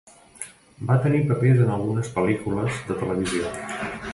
Va 0.91 0.95
tenir 1.03 1.19
papers 1.31 1.61
en 1.65 1.69
algunes 1.75 2.11
pel·lícules 2.17 2.81
de 2.89 2.99
televisió. 3.03 3.53